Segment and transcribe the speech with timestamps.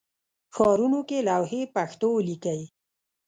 [0.55, 2.61] ښارونو کې لوحې پښتو ولیکئ